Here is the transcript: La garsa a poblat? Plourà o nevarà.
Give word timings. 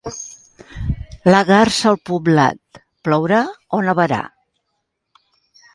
La 1.35 1.41
garsa 1.49 1.91
a 1.97 1.99
poblat? 2.11 2.81
Plourà 3.09 3.45
o 3.81 3.85
nevarà. 3.91 4.23